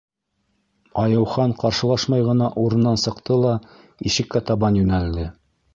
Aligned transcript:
Айыухан 1.01 1.53
ҡаршылашмай 1.65 2.25
ғына 2.31 2.49
урынынан 2.65 2.99
сыҡты 3.05 3.41
ла 3.45 3.53
ишеккә 4.13 4.47
табан 4.51 4.83
йүнәлде. 4.83 5.33